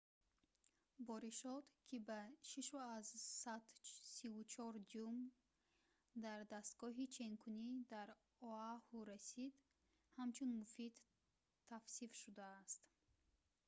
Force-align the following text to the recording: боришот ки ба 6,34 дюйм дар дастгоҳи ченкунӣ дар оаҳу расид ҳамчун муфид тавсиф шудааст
боришот 1.07 1.65
ки 1.87 1.97
ба 2.07 2.21
6,34 2.49 4.77
дюйм 4.91 5.17
дар 6.23 6.39
дастгоҳи 6.53 7.05
ченкунӣ 7.17 7.71
дар 7.93 8.09
оаҳу 8.51 8.99
расид 9.11 9.53
ҳамчун 10.17 10.49
муфид 10.59 10.95
тавсиф 11.69 12.11
шудааст 12.21 12.81